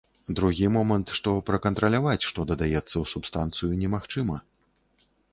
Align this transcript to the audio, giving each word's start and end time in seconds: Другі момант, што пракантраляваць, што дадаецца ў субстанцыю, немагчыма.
Другі 0.37 0.67
момант, 0.75 1.11
што 1.17 1.33
пракантраляваць, 1.49 2.27
што 2.29 2.45
дадаецца 2.51 2.81
ў 3.01 3.05
субстанцыю, 3.13 3.69
немагчыма. 3.83 4.37